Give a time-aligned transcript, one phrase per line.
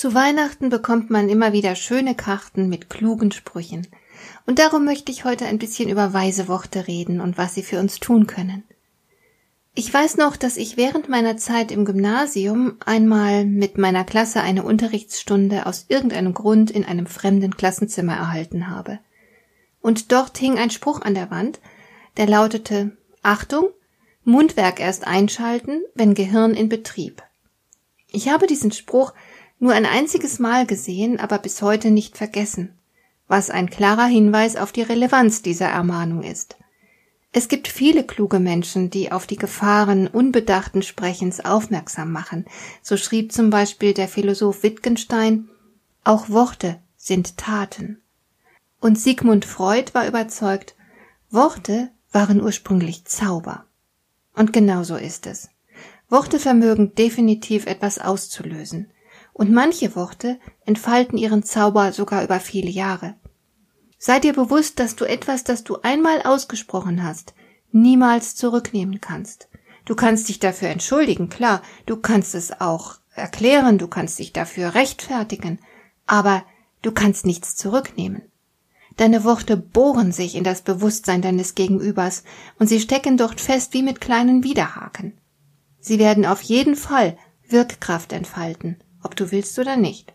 [0.00, 3.86] Zu Weihnachten bekommt man immer wieder schöne Karten mit klugen Sprüchen.
[4.46, 7.78] Und darum möchte ich heute ein bisschen über weise Worte reden und was sie für
[7.78, 8.64] uns tun können.
[9.74, 14.62] Ich weiß noch, dass ich während meiner Zeit im Gymnasium einmal mit meiner Klasse eine
[14.62, 19.00] Unterrichtsstunde aus irgendeinem Grund in einem fremden Klassenzimmer erhalten habe.
[19.82, 21.60] Und dort hing ein Spruch an der Wand,
[22.16, 23.68] der lautete Achtung,
[24.24, 27.22] Mundwerk erst einschalten, wenn Gehirn in Betrieb.
[28.12, 29.12] Ich habe diesen Spruch
[29.60, 32.72] nur ein einziges Mal gesehen, aber bis heute nicht vergessen,
[33.28, 36.56] was ein klarer Hinweis auf die Relevanz dieser Ermahnung ist.
[37.32, 42.46] Es gibt viele kluge Menschen, die auf die Gefahren unbedachten Sprechens aufmerksam machen.
[42.82, 45.48] So schrieb zum Beispiel der Philosoph Wittgenstein,
[46.02, 48.00] auch Worte sind Taten.
[48.80, 50.74] Und Sigmund Freud war überzeugt,
[51.30, 53.66] Worte waren ursprünglich Zauber.
[54.34, 55.50] Und genau so ist es.
[56.08, 58.90] Worte vermögen definitiv etwas auszulösen
[59.40, 63.14] und manche Worte entfalten ihren Zauber sogar über viele Jahre.
[63.96, 67.32] Sei dir bewusst, dass du etwas, das du einmal ausgesprochen hast,
[67.72, 69.48] niemals zurücknehmen kannst.
[69.86, 74.74] Du kannst dich dafür entschuldigen, klar, du kannst es auch erklären, du kannst dich dafür
[74.74, 75.58] rechtfertigen,
[76.06, 76.44] aber
[76.82, 78.30] du kannst nichts zurücknehmen.
[78.98, 82.24] Deine Worte bohren sich in das Bewusstsein deines Gegenübers
[82.58, 85.18] und sie stecken dort fest wie mit kleinen Widerhaken.
[85.78, 87.16] Sie werden auf jeden Fall
[87.48, 90.14] Wirkkraft entfalten ob du willst oder nicht.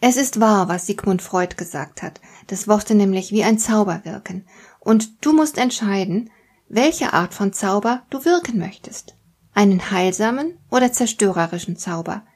[0.00, 4.46] Es ist wahr, was Sigmund Freud gesagt hat, dass Worte nämlich wie ein Zauber wirken,
[4.80, 6.30] und du musst entscheiden,
[6.68, 9.16] welche Art von Zauber du wirken möchtest.
[9.54, 12.26] Einen heilsamen oder zerstörerischen Zauber.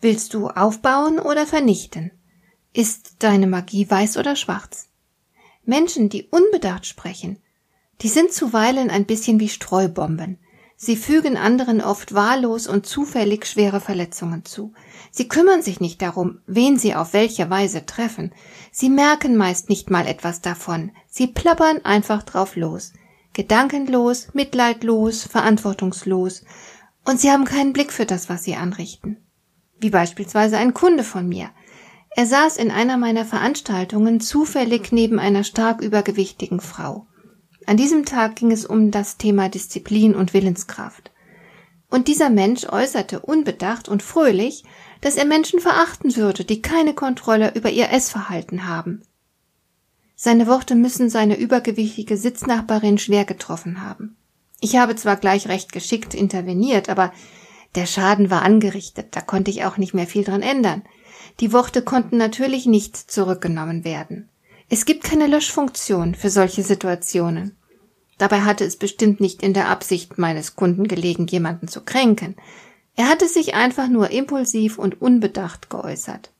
[0.00, 2.10] Willst du aufbauen oder vernichten?
[2.72, 4.88] Ist deine Magie weiß oder schwarz?
[5.64, 7.38] Menschen, die unbedacht sprechen,
[8.00, 10.38] die sind zuweilen ein bisschen wie Streubomben.
[10.84, 14.74] Sie fügen anderen oft wahllos und zufällig schwere Verletzungen zu.
[15.10, 18.32] Sie kümmern sich nicht darum, wen sie auf welche Weise treffen.
[18.70, 20.92] Sie merken meist nicht mal etwas davon.
[21.08, 22.92] Sie plappern einfach drauf los.
[23.32, 26.44] Gedankenlos, mitleidlos, verantwortungslos.
[27.06, 29.16] Und sie haben keinen Blick für das, was sie anrichten.
[29.80, 31.48] Wie beispielsweise ein Kunde von mir.
[32.10, 37.06] Er saß in einer meiner Veranstaltungen zufällig neben einer stark übergewichtigen Frau.
[37.66, 41.10] An diesem Tag ging es um das Thema Disziplin und Willenskraft.
[41.88, 44.64] Und dieser Mensch äußerte unbedacht und fröhlich,
[45.00, 49.02] dass er Menschen verachten würde, die keine Kontrolle über ihr Essverhalten haben.
[50.16, 54.16] Seine Worte müssen seine übergewichtige Sitznachbarin schwer getroffen haben.
[54.60, 57.12] Ich habe zwar gleich recht geschickt interveniert, aber
[57.74, 60.82] der Schaden war angerichtet, da konnte ich auch nicht mehr viel dran ändern.
[61.40, 64.28] Die Worte konnten natürlich nicht zurückgenommen werden.
[64.68, 67.56] Es gibt keine Löschfunktion für solche Situationen.
[68.18, 72.36] Dabei hatte es bestimmt nicht in der Absicht meines Kunden gelegen, jemanden zu kränken.
[72.96, 76.30] Er hatte sich einfach nur impulsiv und unbedacht geäußert.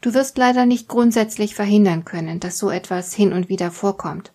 [0.00, 4.32] Du wirst leider nicht grundsätzlich verhindern können, dass so etwas hin und wieder vorkommt.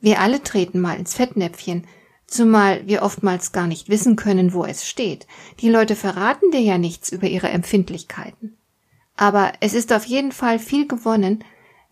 [0.00, 1.86] Wir alle treten mal ins Fettnäpfchen,
[2.26, 5.26] zumal wir oftmals gar nicht wissen können, wo es steht.
[5.60, 8.56] Die Leute verraten dir ja nichts über ihre Empfindlichkeiten.
[9.16, 11.42] Aber es ist auf jeden Fall viel gewonnen,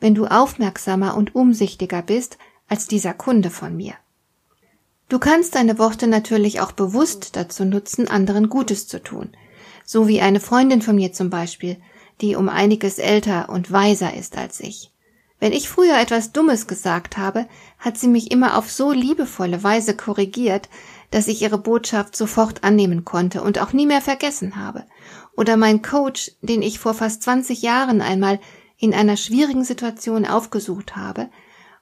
[0.04, 2.36] wenn du aufmerksamer und umsichtiger bist
[2.68, 3.94] als dieser Kunde von mir.
[5.08, 9.30] Du kannst deine Worte natürlich auch bewusst dazu nutzen, anderen Gutes zu tun.
[9.82, 11.78] So wie eine Freundin von mir zum Beispiel,
[12.20, 14.92] die um einiges älter und weiser ist als ich.
[15.40, 17.46] Wenn ich früher etwas Dummes gesagt habe,
[17.78, 20.68] hat sie mich immer auf so liebevolle Weise korrigiert,
[21.12, 24.84] dass ich ihre Botschaft sofort annehmen konnte und auch nie mehr vergessen habe.
[25.34, 28.38] Oder mein Coach, den ich vor fast 20 Jahren einmal
[28.84, 31.28] in einer schwierigen Situation aufgesucht habe,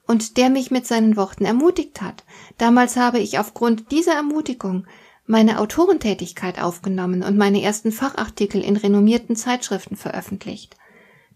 [0.05, 2.23] und der mich mit seinen Worten ermutigt hat.
[2.57, 4.85] Damals habe ich aufgrund dieser Ermutigung
[5.25, 10.75] meine Autorentätigkeit aufgenommen und meine ersten Fachartikel in renommierten Zeitschriften veröffentlicht.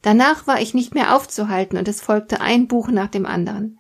[0.02, 3.80] Danach war ich nicht mehr aufzuhalten und es folgte ein Buch nach dem anderen.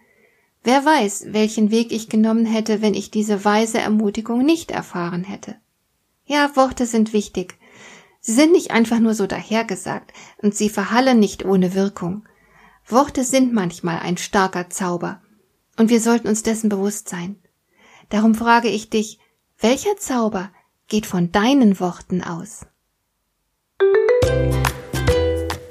[0.63, 5.55] Wer weiß, welchen Weg ich genommen hätte, wenn ich diese weise Ermutigung nicht erfahren hätte.
[6.25, 7.56] Ja, Worte sind wichtig.
[8.27, 12.27] Sie sind nicht einfach nur so dahergesagt und sie verhallen nicht ohne Wirkung.
[12.85, 15.21] Worte sind manchmal ein starker Zauber,
[15.77, 17.37] und wir sollten uns dessen bewusst sein.
[18.09, 19.19] Darum frage ich dich,
[19.59, 20.51] welcher Zauber
[20.89, 22.65] geht von deinen Worten aus?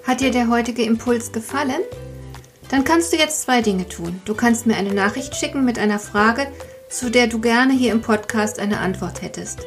[0.07, 1.83] Hat dir der heutige Impuls gefallen?
[2.71, 4.23] Dann kannst du jetzt zwei Dinge tun.
[4.25, 6.51] Du kannst mir eine Nachricht schicken mit einer Frage,
[6.89, 9.67] zu der du gerne hier im Podcast eine Antwort hättest.